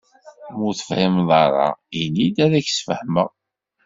Ma 0.55 0.61
ur 0.67 0.73
t-tefhimeḍ 0.75 1.29
ara 1.43 1.67
ini-d 2.01 2.37
ad 2.45 2.53
ak-d-sfehmeɣ. 2.59 3.29